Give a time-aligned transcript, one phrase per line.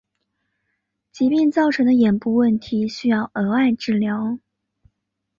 [1.11, 4.39] 疾病造成的眼部问题需额外治疗。